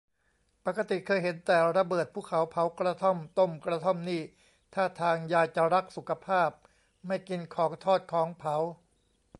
[0.65, 4.21] ปกติเคยเห็นแต่ระเบิดภูเขา เผากระท่อม ต้มกระท่อมนี่
[4.73, 6.49] ท่าทางยายจะรักสุขภาพ
[7.07, 8.55] ไม่กินของทอดของเผา